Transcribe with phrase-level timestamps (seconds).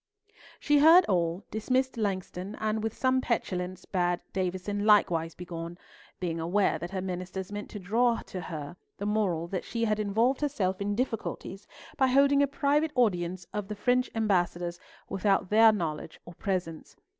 [0.59, 5.77] She heard all, dismissed Langston, and with some petulance bade Davison likewise begone,
[6.19, 10.41] being aware that her ministers meant her to draw the moral that she had involved
[10.41, 11.67] herself in difficulties
[11.97, 16.95] by holding a private audience of the French Ambassadors without their knowledge or presence.